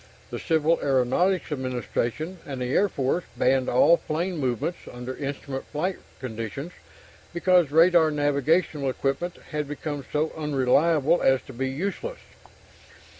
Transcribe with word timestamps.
The 0.31 0.39
Civil 0.39 0.79
Aeronautics 0.81 1.51
Administration 1.51 2.39
and 2.43 2.59
the 2.59 2.73
Air 2.73 2.89
Force 2.89 3.23
banned 3.37 3.69
all 3.69 3.97
plane 3.97 4.37
movements 4.37 4.79
under 4.91 5.15
instrument 5.15 5.67
flight 5.67 5.97
conditions, 6.19 6.71
because 7.35 7.69
radar 7.69 8.09
navigational 8.09 8.89
equipment 8.89 9.37
had 9.51 9.67
become 9.67 10.03
so 10.11 10.31
unreliable 10.35 11.21
as 11.21 11.43
to 11.43 11.53
be 11.53 11.69
useless. 11.69 12.17